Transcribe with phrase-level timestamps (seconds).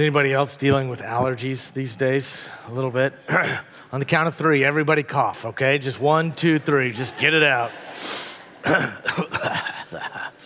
[0.00, 2.48] Is anybody else dealing with allergies these days?
[2.68, 3.12] A little bit?
[3.92, 5.76] On the count of three, everybody cough, okay?
[5.76, 7.70] Just one, two, three, just get it out.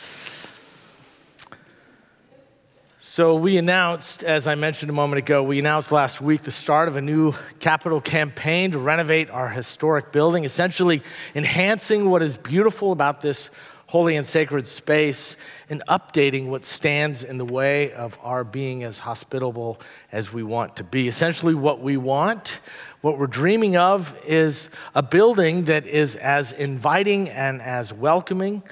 [2.99, 6.89] so, we announced, as I mentioned a moment ago, we announced last week the start
[6.89, 11.01] of a new capital campaign to renovate our historic building, essentially
[11.37, 13.51] enhancing what is beautiful about this
[13.95, 15.37] holy and sacred space
[15.71, 20.75] and updating what stands in the way of our being as hospitable as we want
[20.75, 21.07] to be.
[21.07, 22.59] Essentially, what we want,
[23.03, 28.65] what we're dreaming of, is a building that is as inviting and as welcoming.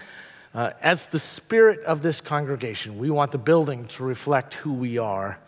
[0.57, 4.99] Uh, as the spirit of this congregation, we want the building to reflect who we
[4.99, 5.39] are.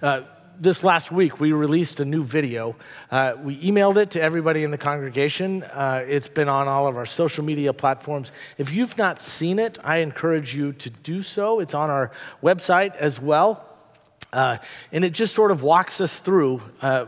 [0.00, 0.22] Uh,
[0.60, 2.74] this last week, we released a new video.
[3.10, 5.62] Uh, we emailed it to everybody in the congregation.
[5.62, 8.32] Uh, it's been on all of our social media platforms.
[8.58, 11.60] If you've not seen it, I encourage you to do so.
[11.60, 12.10] It's on our
[12.42, 13.64] website as well.
[14.32, 14.58] Uh,
[14.92, 17.06] and it just sort of walks us through uh,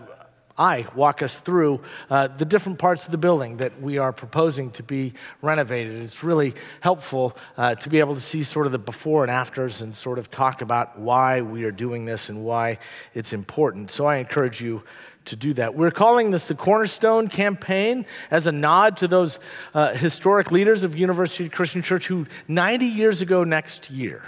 [0.60, 1.80] I walk us through
[2.10, 5.94] uh, the different parts of the building that we are proposing to be renovated.
[5.94, 9.80] It's really helpful uh, to be able to see sort of the before and afters
[9.80, 12.78] and sort of talk about why we are doing this and why
[13.14, 13.90] it's important.
[13.90, 14.82] So I encourage you
[15.24, 15.74] to do that.
[15.74, 19.38] We're calling this the Cornerstone Campaign as a nod to those
[19.72, 24.24] uh, historic leaders of University Christian Church who 90 years ago next year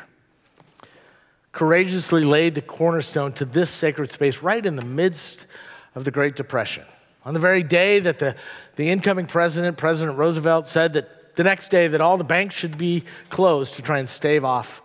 [1.52, 5.46] courageously laid the cornerstone to this sacred space right in the midst
[5.94, 6.84] of the Great Depression.
[7.24, 8.34] On the very day that the,
[8.76, 12.76] the incoming president, President Roosevelt, said that the next day that all the banks should
[12.76, 14.82] be closed to try and stave off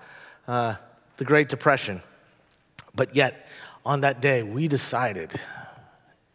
[0.48, 0.76] uh,
[1.18, 2.02] the Great Depression.
[2.96, 3.48] But yet,
[3.86, 5.40] on that day, we decided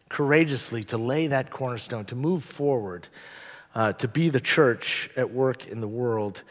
[0.09, 3.07] courageously to lay that cornerstone, to move forward,
[3.73, 6.43] uh, to be the church at work in the world.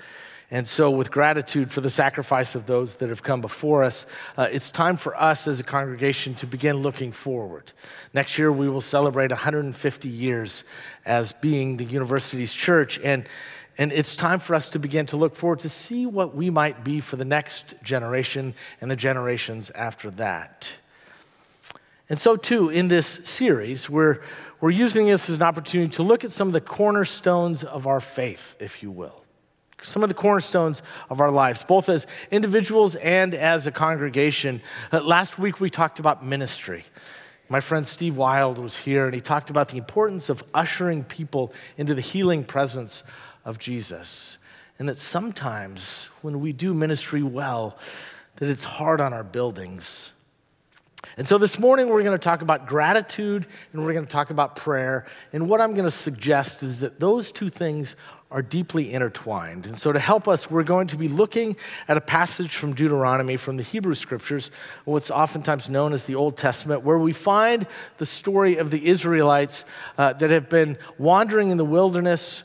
[0.52, 4.04] And so, with gratitude for the sacrifice of those that have come before us,
[4.36, 7.72] uh, it's time for us as a congregation to begin looking forward.
[8.12, 10.64] Next year, we will celebrate 150 years
[11.06, 13.00] as being the university's church.
[13.02, 13.26] And,
[13.78, 16.84] and it's time for us to begin to look forward to see what we might
[16.84, 20.70] be for the next generation and the generations after that.
[22.10, 24.20] And so, too, in this series, we're,
[24.60, 28.00] we're using this as an opportunity to look at some of the cornerstones of our
[28.00, 29.21] faith, if you will
[29.82, 34.62] some of the cornerstones of our lives, both as individuals and as a congregation.
[34.92, 36.84] Uh, last week we talked about ministry.
[37.48, 41.52] My friend Steve Wild was here and he talked about the importance of ushering people
[41.76, 43.02] into the healing presence
[43.44, 44.38] of Jesus.
[44.78, 47.78] And that sometimes when we do ministry well,
[48.36, 50.12] that it's hard on our buildings.
[51.16, 54.30] And so this morning we're going to talk about gratitude and we're going to talk
[54.30, 55.04] about prayer.
[55.32, 57.96] And what I'm going to suggest is that those two things
[58.32, 59.66] are deeply intertwined.
[59.66, 61.56] And so, to help us, we're going to be looking
[61.86, 64.50] at a passage from Deuteronomy from the Hebrew Scriptures,
[64.84, 67.66] what's oftentimes known as the Old Testament, where we find
[67.98, 69.64] the story of the Israelites
[69.98, 72.42] uh, that have been wandering in the wilderness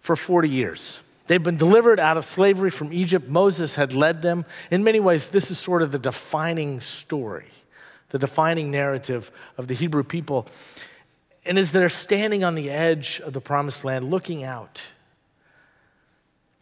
[0.00, 1.00] for 40 years.
[1.28, 3.28] They've been delivered out of slavery from Egypt.
[3.28, 4.44] Moses had led them.
[4.70, 7.48] In many ways, this is sort of the defining story,
[8.08, 10.48] the defining narrative of the Hebrew people.
[11.44, 14.82] And as they're standing on the edge of the promised land, looking out,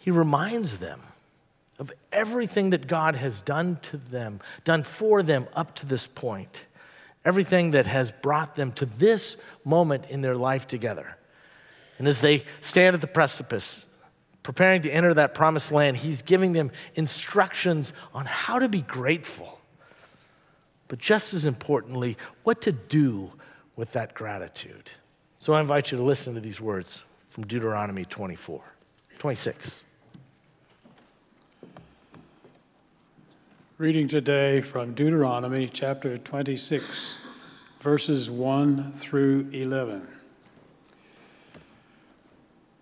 [0.06, 1.00] he reminds them
[1.80, 6.64] of everything that God has done to them, done for them up to this point,
[7.24, 11.16] everything that has brought them to this moment in their life together.
[11.98, 13.88] And as they stand at the precipice,
[14.44, 19.58] preparing to enter that promised land, he's giving them instructions on how to be grateful.
[20.86, 23.32] But just as importantly, what to do
[23.74, 24.92] with that gratitude.
[25.40, 28.62] So I invite you to listen to these words from Deuteronomy 24,
[29.18, 29.82] 26.
[33.78, 37.18] Reading today from Deuteronomy chapter 26,
[37.78, 40.08] verses 1 through 11.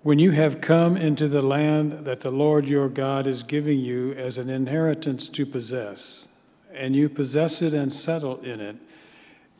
[0.05, 4.13] When you have come into the land that the Lord your God is giving you
[4.13, 6.29] as an inheritance to possess,
[6.73, 8.77] and you possess it and settle in it,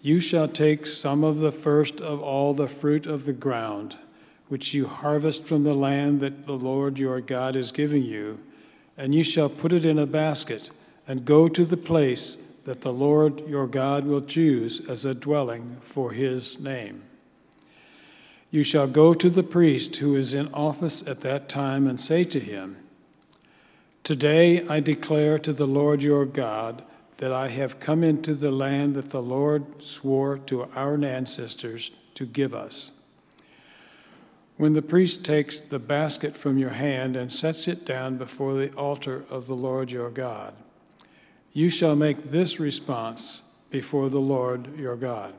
[0.03, 3.97] you shall take some of the first of all the fruit of the ground,
[4.47, 8.39] which you harvest from the land that the Lord your God is giving you,
[8.97, 10.71] and you shall put it in a basket
[11.07, 15.77] and go to the place that the Lord your God will choose as a dwelling
[15.81, 17.03] for his name.
[18.51, 22.25] You shall go to the priest who is in office at that time and say
[22.25, 22.77] to him,
[24.03, 26.85] Today I declare to the Lord your God
[27.19, 32.27] that I have come into the land that the Lord swore to our ancestors to
[32.27, 32.93] give us.
[34.57, 38.73] When the priest takes the basket from your hand and sets it down before the
[38.75, 40.55] altar of the Lord your God,
[41.55, 45.33] you shall make this response before the Lord your God.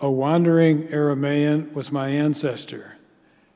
[0.00, 2.96] A wandering Aramaean was my ancestor.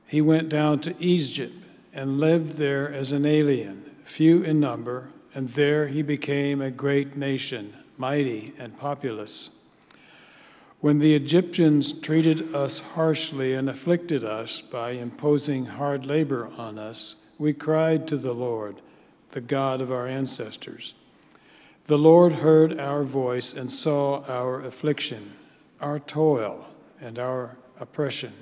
[0.07, 1.55] He went down to Egypt
[1.93, 7.17] and lived there as an alien, few in number, and there he became a great
[7.17, 9.51] nation, mighty and populous.
[10.81, 17.17] When the Egyptians treated us harshly and afflicted us by imposing hard labor on us,
[17.39, 18.83] we cried to the Lord,
[19.31, 20.95] the God of our ancestors.
[21.85, 25.33] The Lord heard our voice and saw our affliction,
[25.81, 26.67] our toil,
[27.01, 28.33] and our oppression.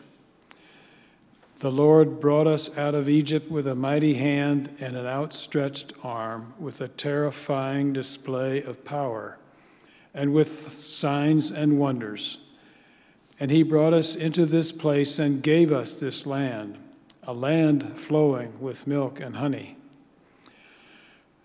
[1.58, 6.54] The Lord brought us out of Egypt with a mighty hand and an outstretched arm,
[6.58, 9.38] with a terrifying display of power
[10.14, 12.38] and with signs and wonders.
[13.40, 16.78] And he brought us into this place and gave us this land,
[17.24, 19.76] a land flowing with milk and honey.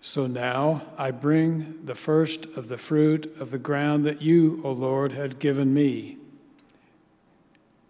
[0.00, 4.72] So now I bring the first of the fruit of the ground that you, O
[4.72, 6.16] Lord, had given me.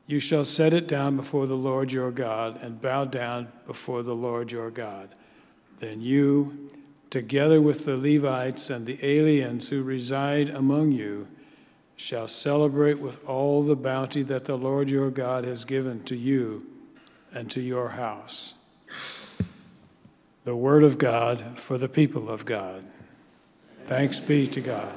[0.06, 4.14] You shall set it down before the Lord your God and bow down before the
[4.14, 5.10] Lord your God.
[5.78, 6.68] Then you,
[7.10, 11.28] together with the Levites and the aliens who reside among you,
[11.94, 16.66] shall celebrate with all the bounty that the Lord your God has given to you
[17.32, 18.54] and to your house.
[20.50, 22.84] The word of God for the people of God.
[23.86, 24.92] Thanks be to God.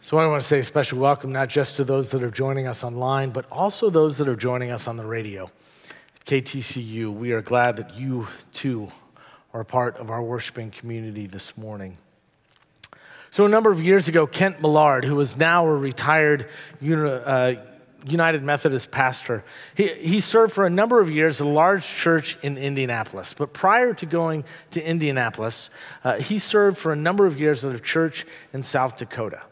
[0.00, 2.66] So, I want to say a special welcome not just to those that are joining
[2.66, 5.44] us online, but also those that are joining us on the radio.
[6.16, 8.88] At KTCU, we are glad that you too
[9.54, 11.96] are a part of our worshiping community this morning.
[13.30, 16.48] So, a number of years ago, Kent Millard, who is now a retired
[16.82, 17.54] uh,
[18.06, 22.38] United Methodist pastor, he, he served for a number of years at a large church
[22.42, 23.34] in Indianapolis.
[23.34, 25.70] But prior to going to Indianapolis,
[26.04, 29.42] uh, he served for a number of years at a church in South Dakota.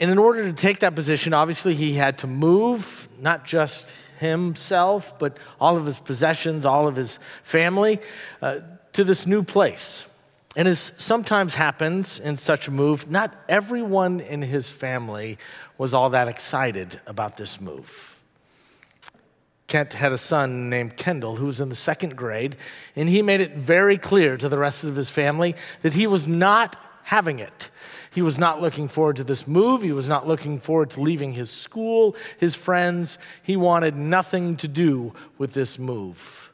[0.00, 5.18] And in order to take that position, obviously he had to move, not just himself,
[5.18, 8.00] but all of his possessions, all of his family,
[8.40, 8.60] uh,
[8.94, 10.06] to this new place.
[10.56, 15.38] And as sometimes happens in such a move, not everyone in his family
[15.78, 18.16] was all that excited about this move.
[19.68, 22.56] Kent had a son named Kendall who was in the second grade,
[22.96, 26.26] and he made it very clear to the rest of his family that he was
[26.26, 26.74] not
[27.04, 27.70] having it.
[28.12, 29.82] He was not looking forward to this move.
[29.82, 33.18] He was not looking forward to leaving his school, his friends.
[33.44, 36.49] He wanted nothing to do with this move.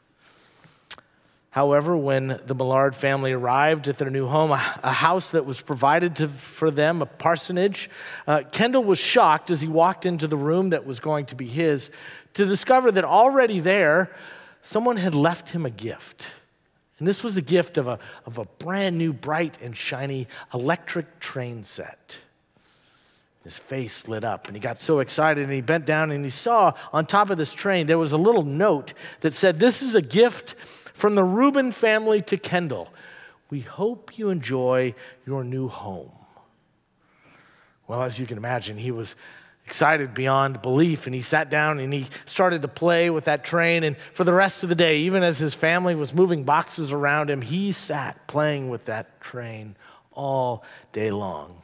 [1.57, 6.17] However, when the Millard family arrived at their new home, a, house that was provided
[6.17, 7.89] to, for them, a parsonage,
[8.27, 11.47] uh, Kendall was shocked as he walked into the room that was going to be
[11.47, 11.89] his
[12.35, 14.15] to discover that already there,
[14.61, 16.29] someone had left him a gift.
[16.99, 21.19] And this was a gift of a, of a brand new, bright and shiny electric
[21.19, 22.19] train set.
[23.43, 26.29] His face lit up and he got so excited and he bent down and he
[26.29, 29.95] saw on top of this train there was a little note that said, This is
[29.95, 30.53] a gift
[30.97, 32.91] from the Rubin family to Kendall.
[33.51, 34.95] We hope you enjoy
[35.27, 36.11] your new home.
[37.87, 39.15] Well, as you can imagine, he was
[39.63, 41.05] excited beyond belief.
[41.05, 43.83] And he sat down and he started to play with that train.
[43.83, 47.29] And for the rest of the day, even as his family was moving boxes around
[47.29, 49.75] him, he sat playing with that train
[50.13, 50.63] all
[50.93, 51.61] day long.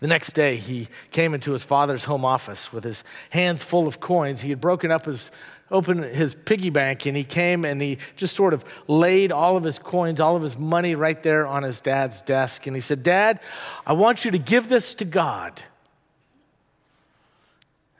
[0.00, 4.00] The next day, he came into his father's home office with his hands full of
[4.00, 4.40] coins.
[4.40, 5.30] He had broken up his
[5.70, 9.64] open his piggy bank and he came and he just sort of laid all of
[9.64, 12.66] his coins, all of his money right there on his dad's desk.
[12.66, 13.40] And he said, Dad,
[13.86, 15.62] I want you to give this to God.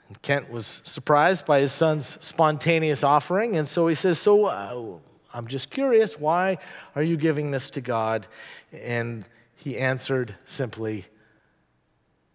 [0.07, 4.99] And Kent was surprised by his son's spontaneous offering, and so he says, So uh,
[5.33, 6.59] I'm just curious, why
[6.95, 8.27] are you giving this to God?
[8.71, 11.05] And he answered simply,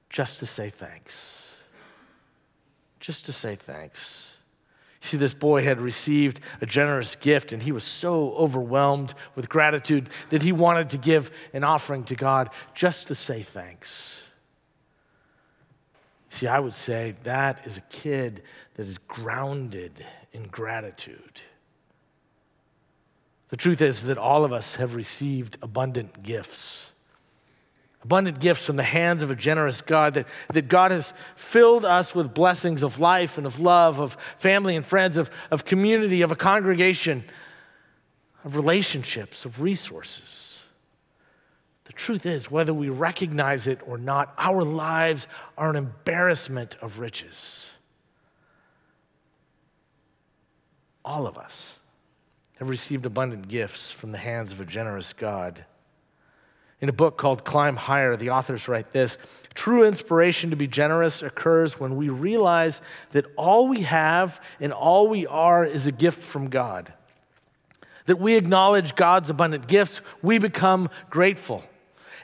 [0.09, 1.49] Just to say thanks.
[2.99, 4.30] Just to say thanks.
[5.03, 10.09] See, this boy had received a generous gift, and he was so overwhelmed with gratitude
[10.29, 14.23] that he wanted to give an offering to God just to say thanks.
[16.29, 18.43] See, I would say that is a kid
[18.75, 21.41] that is grounded in gratitude.
[23.49, 26.90] The truth is that all of us have received abundant gifts.
[28.03, 32.15] Abundant gifts from the hands of a generous God, that, that God has filled us
[32.15, 36.33] with blessings of life and of love, of family and friends, of, of community, of
[36.33, 37.25] a congregation,
[38.45, 40.63] of relationships, of resources.
[41.85, 45.27] The truth is, whether we recognize it or not, our lives
[45.59, 47.71] are an embarrassment of riches.
[51.05, 51.77] All of us
[52.59, 55.65] have received abundant gifts from the hands of a generous God.
[56.81, 59.19] In a book called Climb Higher, the authors write this
[59.55, 65.09] True inspiration to be generous occurs when we realize that all we have and all
[65.09, 66.93] we are is a gift from God.
[68.07, 71.63] That we acknowledge God's abundant gifts, we become grateful.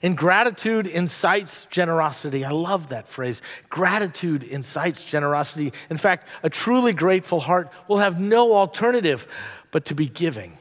[0.03, 2.45] And gratitude incites generosity.
[2.45, 3.43] I love that phrase.
[3.71, 5.73] Gratitude incites generosity.
[5.91, 9.27] In fact, a truly grateful heart will have no alternative
[9.71, 10.59] but to be giving,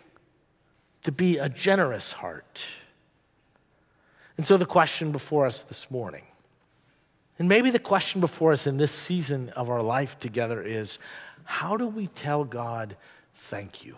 [1.04, 2.66] to be a generous heart.
[4.38, 6.24] And so, the question before us this morning,
[7.38, 11.00] and maybe the question before us in this season of our life together is
[11.44, 12.96] how do we tell God,
[13.34, 13.96] thank you?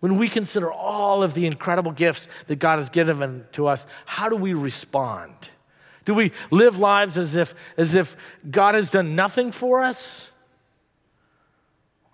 [0.00, 4.28] When we consider all of the incredible gifts that God has given to us, how
[4.28, 5.32] do we respond?
[6.04, 8.16] Do we live lives as if, as if
[8.50, 10.28] God has done nothing for us?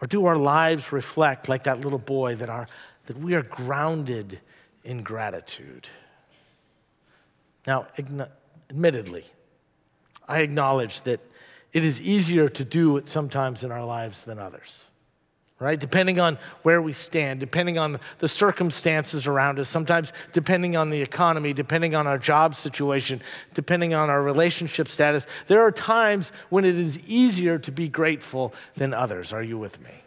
[0.00, 2.66] Or do our lives reflect, like that little boy, that, our,
[3.06, 4.40] that we are grounded
[4.84, 5.88] in gratitude?
[7.66, 7.86] Now,
[8.70, 9.24] admittedly,
[10.26, 11.20] I acknowledge that
[11.72, 14.86] it is easier to do it sometimes in our lives than others
[15.60, 15.78] right?
[15.78, 21.00] Depending on where we stand, depending on the circumstances around us, sometimes depending on the
[21.00, 23.20] economy, depending on our job situation,
[23.52, 28.54] depending on our relationship status, there are times when it is easier to be grateful
[28.74, 29.32] than others.
[29.32, 29.99] Are you with me?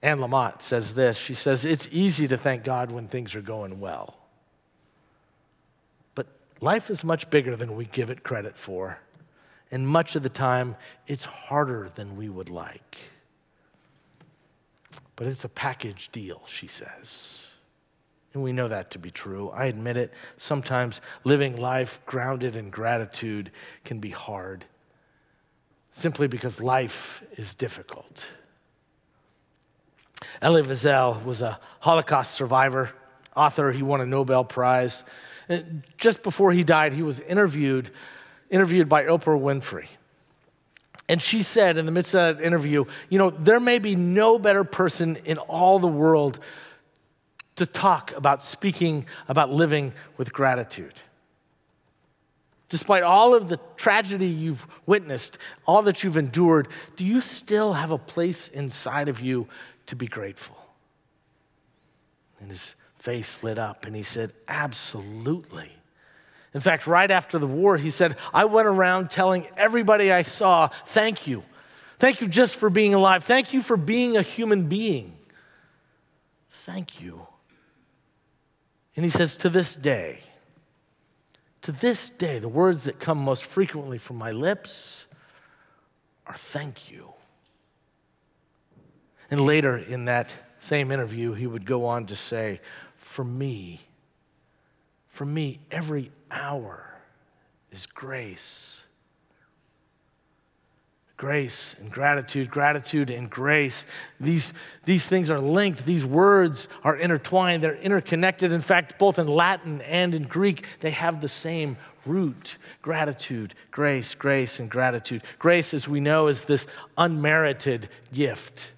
[0.00, 1.18] Anne Lamott says this.
[1.18, 4.16] She says, It's easy to thank God when things are going well.
[6.14, 6.26] But
[6.60, 8.98] life is much bigger than we give it credit for
[9.70, 10.76] and much of the time,
[11.06, 12.98] it's harder than we would like.
[15.16, 17.40] But it's a package deal, she says.
[18.32, 19.50] And we know that to be true.
[19.50, 20.12] I admit it.
[20.36, 23.50] Sometimes living life grounded in gratitude
[23.84, 24.64] can be hard,
[25.92, 28.30] simply because life is difficult.
[30.42, 32.90] Elie Wiesel was a Holocaust survivor,
[33.34, 33.72] author.
[33.72, 35.04] He won a Nobel Prize.
[35.48, 37.90] And just before he died, he was interviewed
[38.50, 39.88] interviewed by Oprah Winfrey.
[41.08, 44.38] And she said in the midst of that interview, you know, there may be no
[44.38, 46.38] better person in all the world
[47.56, 51.00] to talk about speaking about living with gratitude.
[52.68, 57.90] Despite all of the tragedy you've witnessed, all that you've endured, do you still have
[57.90, 59.48] a place inside of you
[59.88, 60.56] to be grateful?
[62.40, 65.70] And his face lit up and he said, Absolutely.
[66.54, 70.68] In fact, right after the war, he said, I went around telling everybody I saw,
[70.86, 71.42] thank you.
[71.98, 73.24] Thank you just for being alive.
[73.24, 75.14] Thank you for being a human being.
[76.50, 77.26] Thank you.
[78.96, 80.20] And he says, to this day,
[81.62, 85.06] to this day, the words that come most frequently from my lips
[86.26, 87.12] are thank you.
[89.30, 92.60] And later in that same interview, he would go on to say,
[92.96, 93.80] For me,
[95.08, 97.00] for me, every hour
[97.70, 98.82] is grace.
[101.16, 103.84] Grace and gratitude, gratitude and grace.
[104.20, 104.52] These,
[104.84, 105.84] these things are linked.
[105.84, 107.60] These words are intertwined.
[107.60, 108.52] They're interconnected.
[108.52, 114.14] In fact, both in Latin and in Greek, they have the same root gratitude, grace,
[114.14, 115.22] grace, and gratitude.
[115.40, 118.70] Grace, as we know, is this unmerited gift.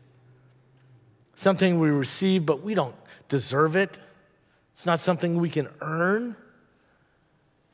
[1.40, 2.94] Something we receive, but we don't
[3.30, 3.99] deserve it.
[4.73, 6.37] It's not something we can earn.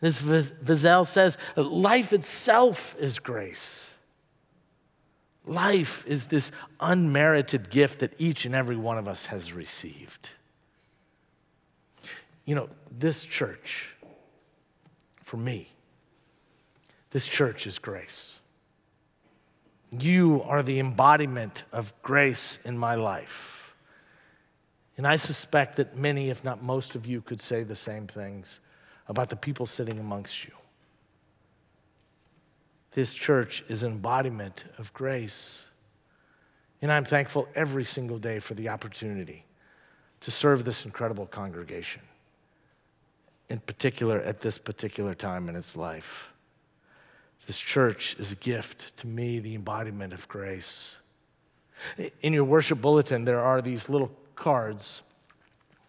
[0.00, 3.90] As Wiesel says, life itself is grace.
[5.44, 10.30] Life is this unmerited gift that each and every one of us has received.
[12.44, 13.96] You know, this church,
[15.24, 15.70] for me,
[17.10, 18.35] this church is grace.
[19.90, 23.74] You are the embodiment of grace in my life.
[24.96, 28.60] And I suspect that many, if not most of you, could say the same things
[29.08, 30.52] about the people sitting amongst you.
[32.92, 35.66] This church is an embodiment of grace.
[36.80, 39.44] And I'm thankful every single day for the opportunity
[40.20, 42.02] to serve this incredible congregation,
[43.50, 46.30] in particular at this particular time in its life.
[47.46, 50.96] This church is a gift to me, the embodiment of grace.
[52.20, 55.02] In your worship bulletin, there are these little cards.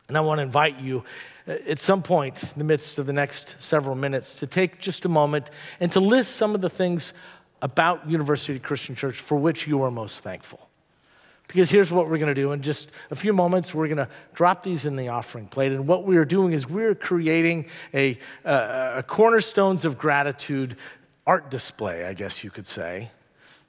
[0.07, 1.03] And I want to invite you
[1.47, 5.05] uh, at some point in the midst of the next several minutes to take just
[5.05, 5.49] a moment
[5.79, 7.13] and to list some of the things
[7.61, 10.69] about University Christian Church for which you are most thankful.
[11.47, 12.51] Because here's what we're going to do.
[12.51, 15.71] In just a few moments, we're going to drop these in the offering plate.
[15.71, 20.75] And what we are doing is we're creating a, a, a cornerstones of gratitude
[21.27, 23.11] art display, I guess you could say,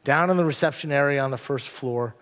[0.04, 2.14] down in the reception area on the first floor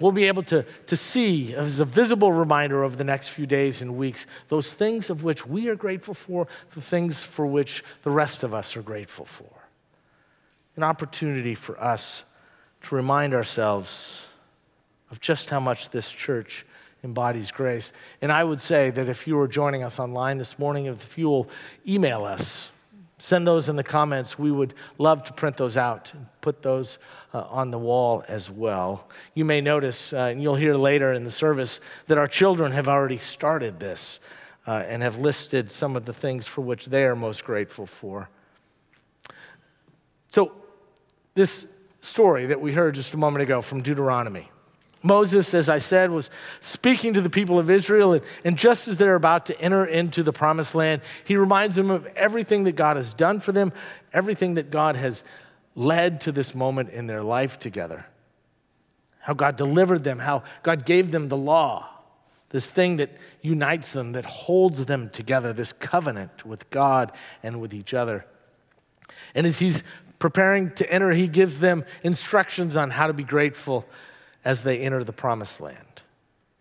[0.00, 3.80] We'll be able to, to see as a visible reminder over the next few days
[3.80, 8.10] and weeks those things of which we are grateful for, the things for which the
[8.10, 9.50] rest of us are grateful for.
[10.76, 12.24] An opportunity for us
[12.82, 14.26] to remind ourselves
[15.12, 16.66] of just how much this church
[17.04, 17.92] embodies grace.
[18.20, 21.28] And I would say that if you are joining us online this morning, if you
[21.28, 21.48] will
[21.86, 22.72] email us,
[23.24, 26.98] send those in the comments, we would love to print those out and put those
[27.32, 29.08] uh, on the wall as well.
[29.32, 32.86] You may notice, uh, and you'll hear later in the service, that our children have
[32.86, 34.20] already started this
[34.66, 38.28] uh, and have listed some of the things for which they are most grateful for.
[40.28, 40.52] So,
[41.32, 41.66] this
[42.02, 44.50] story that we heard just a moment ago from Deuteronomy.
[45.04, 46.30] Moses, as I said, was
[46.60, 50.22] speaking to the people of Israel, and, and, just as they're about to enter into
[50.22, 53.74] the promised land, he reminds them of everything that God has done for them,
[54.14, 55.22] everything that God has
[55.74, 58.06] led to this moment in their life together.
[59.18, 61.86] How God delivered them, how God gave them the law,
[62.48, 63.10] this thing that
[63.42, 68.24] unites them, that holds them together, this covenant with God and with each other.
[69.34, 69.82] And as he's
[70.18, 73.86] preparing to enter, he gives them instructions on how to be grateful
[74.44, 76.02] as they enter the promised land.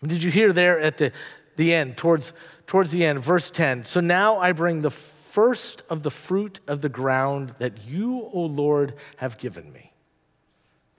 [0.01, 1.11] Did you hear there at the,
[1.55, 2.33] the end, towards,
[2.67, 3.85] towards the end, verse 10?
[3.85, 8.41] So now I bring the first of the fruit of the ground that you, O
[8.41, 9.93] Lord, have given me.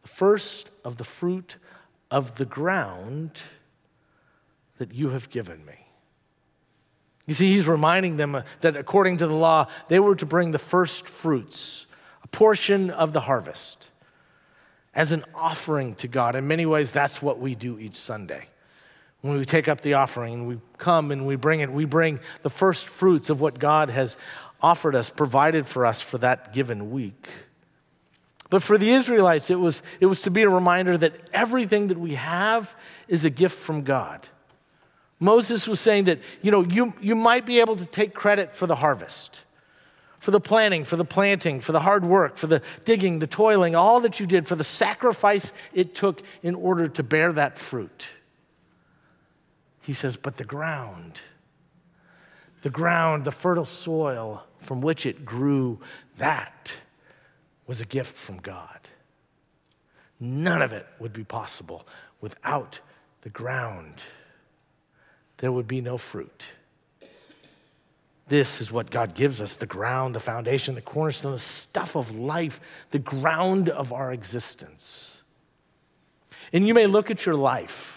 [0.03, 1.57] The first of the fruit
[2.11, 3.43] of the ground
[4.79, 5.87] that you have given me.
[7.27, 10.51] You see, he's reminding them uh, that according to the law, they were to bring
[10.51, 11.87] the first fruits,
[12.23, 13.89] a portion of the harvest,
[14.95, 16.35] as an offering to God.
[16.35, 18.49] In many ways, that's what we do each Sunday
[19.25, 22.21] when we take up the offering and we come and we bring it, we bring
[22.43, 24.19] the first fruits of what God has
[24.61, 27.27] offered us, provided for us for that given week.
[28.51, 31.99] But for the Israelites, it was, it was to be a reminder that everything that
[31.99, 32.77] we have
[33.09, 34.29] is a gift from God.
[35.19, 38.67] Moses was saying that, you know, you, you might be able to take credit for
[38.67, 39.41] the harvest,
[40.25, 43.75] for the planning, for the planting, for the hard work, for the digging, the toiling,
[43.75, 48.09] all that you did, for the sacrifice it took in order to bear that fruit.
[49.83, 51.21] He says, But the ground,
[52.63, 55.79] the ground, the fertile soil from which it grew,
[56.17, 56.75] that
[57.67, 58.89] was a gift from God.
[60.19, 61.87] None of it would be possible
[62.23, 62.81] without
[63.21, 64.05] the ground.
[65.37, 66.47] There would be no fruit.
[68.29, 72.17] This is what God gives us the ground, the foundation, the cornerstone, the stuff of
[72.17, 72.61] life,
[72.91, 75.23] the ground of our existence.
[76.53, 77.95] And you may look at your life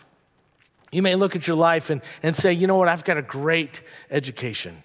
[0.91, 3.21] you may look at your life and, and say, you know what, I've got a
[3.21, 4.83] great education.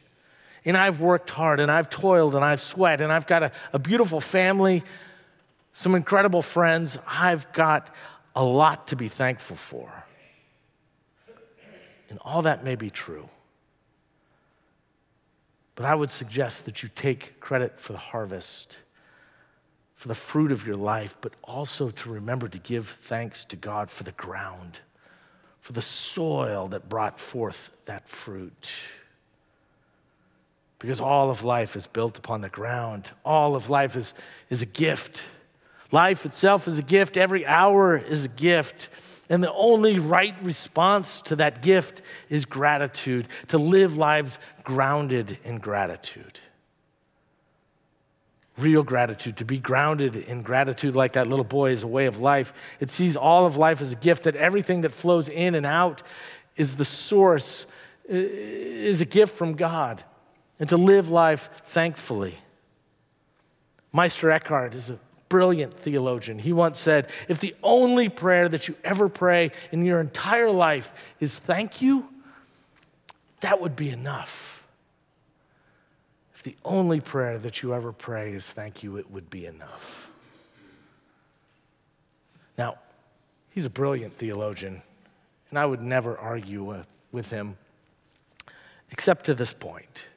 [0.65, 3.79] And I've worked hard and I've toiled and I've sweat and I've got a, a
[3.79, 4.83] beautiful family,
[5.73, 6.99] some incredible friends.
[7.07, 7.95] I've got
[8.35, 9.91] a lot to be thankful for.
[12.09, 13.29] And all that may be true.
[15.83, 18.79] But I would suggest that you take credit for the harvest,
[19.97, 23.91] for the fruit of your life, but also to remember to give thanks to God
[23.91, 24.79] for the ground
[25.61, 28.71] for the soil that brought forth that fruit.
[30.79, 34.15] Because all of life is built upon the ground, all of life is,
[34.51, 35.25] is a gift.
[35.91, 38.89] Life itself is a gift, every hour is a gift.
[39.33, 45.59] And the only right response to that gift is gratitude, to live lives grounded in
[45.59, 46.39] gratitude
[48.59, 52.19] real gratitude, to be grounded in gratitude like that little boy is a way of
[52.19, 52.53] life.
[52.81, 56.03] It sees all of life as a gift, that everything that flows in and out
[56.57, 57.67] is the source,
[58.09, 60.05] is a gift from God,
[60.61, 62.39] and to live life thankfully.
[63.93, 64.99] Meister Eckhart is a
[65.33, 66.39] brilliant theologian.
[66.39, 70.93] He once said, If the only prayer that you ever pray in your entire life
[71.21, 72.07] is thank you,
[73.41, 74.63] that would be enough
[76.35, 80.11] If the only prayer that you ever pray is thank you, it would be enough.
[82.59, 82.75] Now,
[83.53, 84.83] he's a brilliant theologian,
[85.49, 87.57] and I would never argue with him
[88.91, 90.09] except to this point,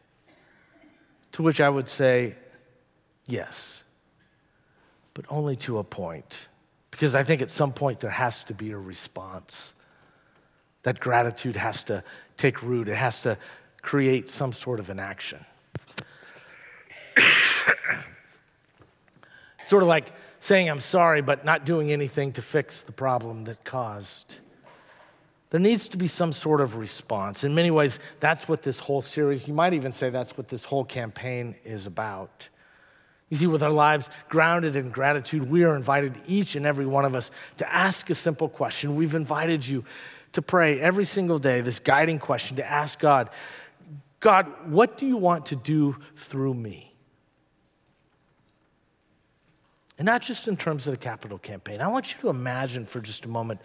[1.31, 2.35] to which I would say,
[3.27, 3.84] yes,
[5.15, 6.47] but only to a point,
[6.91, 9.73] because I think at some point there has to be a response.
[10.83, 12.03] That gratitude has to
[12.37, 13.39] take root, it has to
[13.81, 15.43] create some sort of an action.
[19.63, 23.63] sort of like saying I'm sorry, but not doing anything to fix the problem that
[23.63, 24.39] caused.
[25.49, 27.45] There needs to be some sort of response.
[27.45, 30.65] In many ways, that's what this whole series, you might even say that's what this
[30.65, 32.49] whole campaign is about
[33.29, 37.05] You see, with our lives grounded in gratitude, we are invited, each and every one
[37.05, 38.95] of us, to ask a simple question.
[38.95, 39.83] We've invited you
[40.33, 43.29] to pray every single day, this guiding question, to ask God,
[44.19, 46.93] God, what do you want to do through me?
[49.97, 51.79] And not just in terms of the capital campaign.
[51.79, 53.61] I want you to imagine for just a moment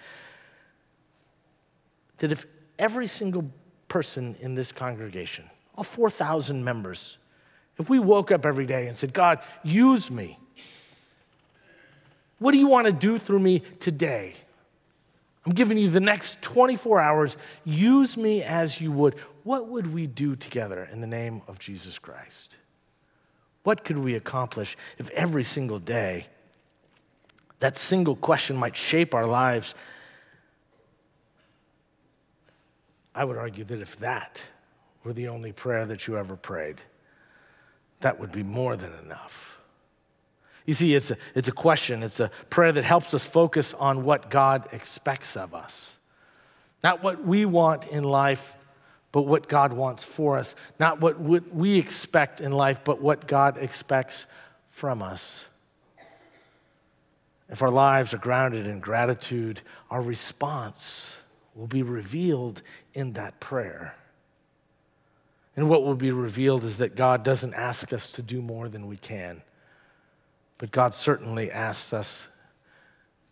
[2.19, 2.47] that if
[2.79, 3.51] every single
[3.89, 5.45] person in this congregation,
[5.75, 7.19] all 4,000 members,
[7.81, 10.39] if we woke up every day and said, God, use me,
[12.39, 14.35] what do you want to do through me today?
[15.47, 17.37] I'm giving you the next 24 hours.
[17.65, 19.15] Use me as you would.
[19.45, 22.57] What would we do together in the name of Jesus Christ?
[23.63, 26.27] What could we accomplish if every single day
[27.61, 29.75] that single question might shape our lives?
[33.15, 34.45] I would argue that if that
[35.03, 36.83] were the only prayer that you ever prayed,
[38.01, 39.59] that would be more than enough.
[40.67, 44.05] You see, it's a, it's a question, it's a prayer that helps us focus on
[44.05, 45.99] what God expects of us.
[46.83, 48.55] Not what we want in life,
[49.13, 50.55] but what God wants for us.
[50.79, 54.27] Not what we expect in life, but what God expects
[54.69, 55.45] from us.
[57.49, 59.61] If our lives are grounded in gratitude,
[59.91, 61.21] our response
[61.55, 62.63] will be revealed
[62.95, 63.95] in that prayer.
[65.57, 68.87] And what will be revealed is that God doesn't ask us to do more than
[68.87, 69.43] we can,
[70.59, 72.29] but God certainly asks us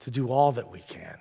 [0.01, 1.19] to do all that we can.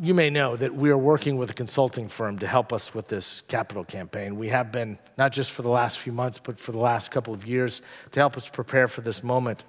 [0.00, 3.08] You may know that we are working with a consulting firm to help us with
[3.08, 4.36] this capital campaign.
[4.36, 7.34] We have been, not just for the last few months, but for the last couple
[7.34, 7.82] of years,
[8.12, 9.64] to help us prepare for this moment.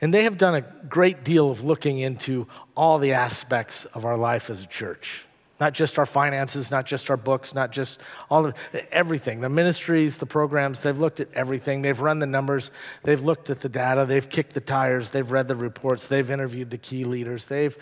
[0.00, 4.16] And they have done a great deal of looking into all the aspects of our
[4.16, 5.26] life as a church
[5.60, 8.54] not just our finances, not just our books, not just all of
[8.90, 9.40] everything.
[9.40, 11.82] The ministries, the programs, they've looked at everything.
[11.82, 12.70] They've run the numbers,
[13.04, 16.70] they've looked at the data, they've kicked the tires, they've read the reports, they've interviewed
[16.70, 17.76] the key leaders, they've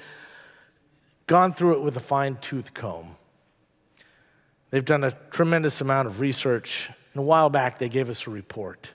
[1.26, 3.16] gone through it with a fine tooth comb.
[4.70, 6.90] They've done a tremendous amount of research.
[7.12, 8.92] And a while back, they gave us a report.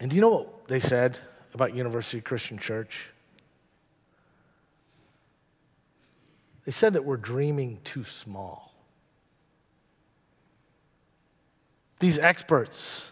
[0.00, 1.18] And do you know what they said
[1.52, 3.10] about University Christian Church?
[6.64, 8.72] They said that we're dreaming too small.
[11.98, 13.10] These experts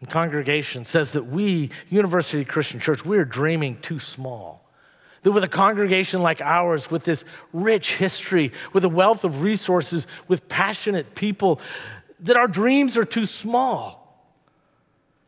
[0.00, 4.62] in congregation says that we, University Christian Church, we're dreaming too small.
[5.22, 10.06] That with a congregation like ours, with this rich history, with a wealth of resources,
[10.28, 11.60] with passionate people,
[12.20, 14.05] that our dreams are too small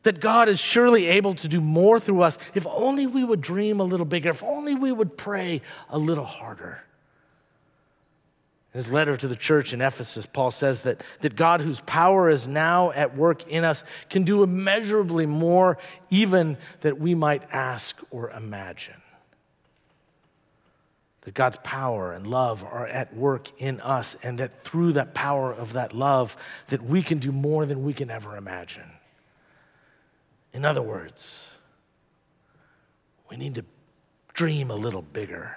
[0.09, 3.79] that God is surely able to do more through us if only we would dream
[3.79, 6.83] a little bigger, if only we would pray a little harder.
[8.73, 12.31] In his letter to the church in Ephesus, Paul says that, that God, whose power
[12.31, 15.77] is now at work in us, can do immeasurably more
[16.09, 19.03] even that we might ask or imagine.
[21.21, 25.53] That God's power and love are at work in us, and that through that power
[25.53, 26.35] of that love,
[26.68, 28.90] that we can do more than we can ever imagine.
[30.52, 31.50] In other words,
[33.30, 33.64] we need to
[34.32, 35.56] dream a little bigger.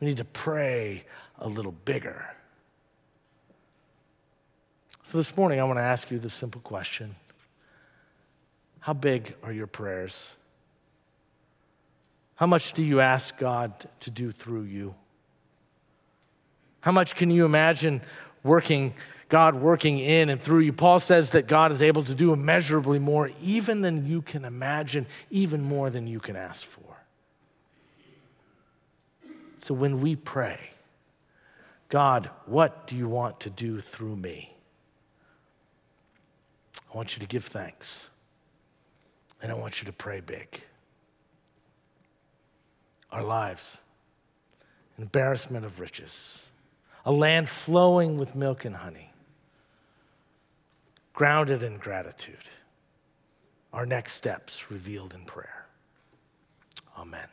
[0.00, 1.04] We need to pray
[1.38, 2.34] a little bigger.
[5.02, 7.14] So this morning, I want to ask you this simple question
[8.80, 10.32] How big are your prayers?
[12.36, 14.94] How much do you ask God to do through you?
[16.80, 18.02] How much can you imagine
[18.42, 18.94] working
[19.28, 20.72] God working in and through you.
[20.72, 25.06] Paul says that God is able to do immeasurably more, even than you can imagine,
[25.30, 26.82] even more than you can ask for.
[29.58, 30.58] So when we pray,
[31.88, 34.54] God, what do you want to do through me?
[36.92, 38.10] I want you to give thanks,
[39.42, 40.60] and I want you to pray big.
[43.10, 43.78] Our lives,
[44.98, 46.42] embarrassment of riches,
[47.06, 49.13] a land flowing with milk and honey
[51.14, 52.50] grounded in gratitude.
[53.72, 55.66] Our next steps revealed in prayer.
[56.98, 57.28] Amen.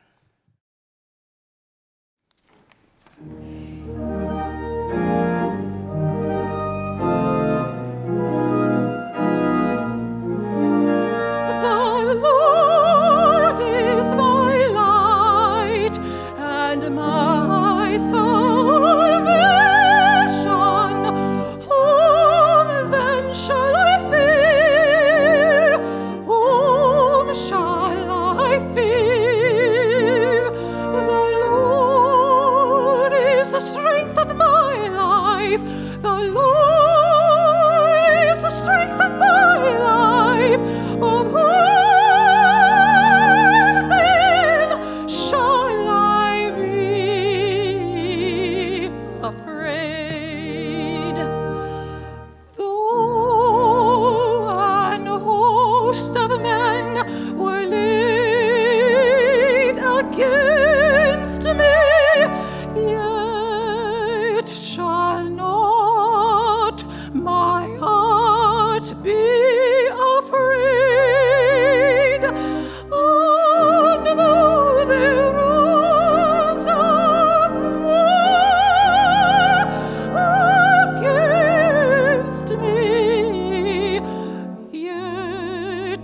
[28.71, 29.11] Strength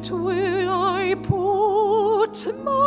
[0.06, 2.87] will I put my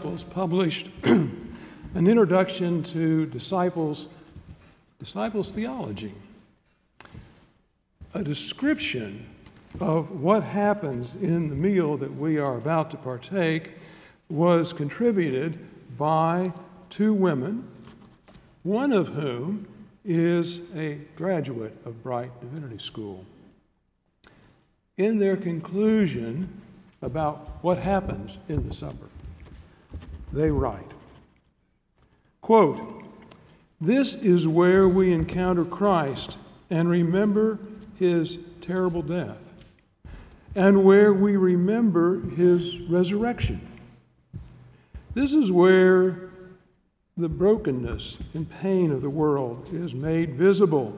[0.00, 4.06] Disciples published an introduction to disciples,
[4.98, 6.14] disciples theology,
[8.14, 9.26] a description
[9.78, 13.72] of what happens in the meal that we are about to partake
[14.30, 15.58] was contributed
[15.98, 16.50] by
[16.88, 17.68] two women,
[18.62, 19.68] one of whom
[20.06, 23.22] is a graduate of Bright Divinity School.
[24.96, 26.48] In their conclusion,
[27.02, 29.10] about what happens in the supper.
[30.32, 30.90] They write,
[32.40, 33.04] quote,
[33.80, 36.38] This is where we encounter Christ
[36.70, 37.58] and remember
[37.98, 39.38] his terrible death,
[40.54, 43.60] and where we remember his resurrection.
[45.14, 46.30] This is where
[47.16, 50.96] the brokenness and pain of the world is made visible.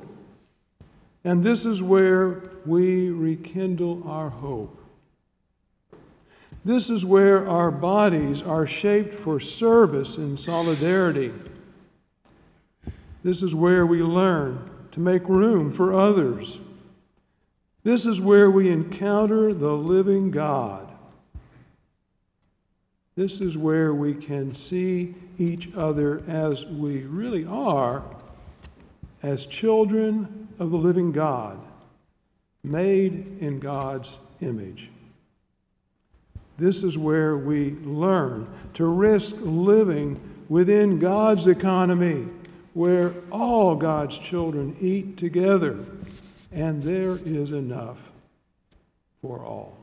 [1.25, 4.82] And this is where we rekindle our hope
[6.65, 11.33] this is where our bodies are shaped for service and solidarity.
[13.25, 16.59] This is where we learn to make room for others.
[17.83, 20.89] This is where we encounter the living God.
[23.17, 28.03] This is where we can see each other as we really are,
[29.23, 31.59] as children of the living God,
[32.63, 34.91] made in God's image.
[36.59, 42.29] This is where we learn to risk living within God's economy,
[42.75, 45.85] where all God's children eat together,
[46.51, 47.99] and there is enough
[49.21, 49.77] for all.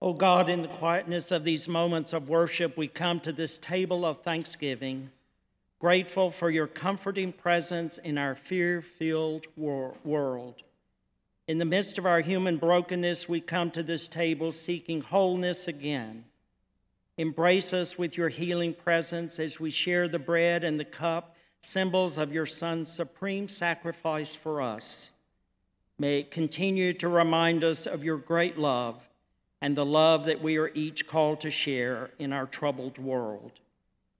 [0.00, 4.04] Oh God, in the quietness of these moments of worship, we come to this table
[4.04, 5.10] of thanksgiving,
[5.78, 10.56] grateful for your comforting presence in our fear filled world.
[11.48, 16.24] In the midst of our human brokenness, we come to this table seeking wholeness again.
[17.18, 22.16] Embrace us with your healing presence as we share the bread and the cup, symbols
[22.16, 25.12] of your Son's supreme sacrifice for us.
[25.98, 29.08] May it continue to remind us of your great love
[29.60, 33.52] and the love that we are each called to share in our troubled world.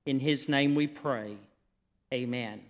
[0.07, 1.37] In his name we pray.
[2.13, 2.61] Amen.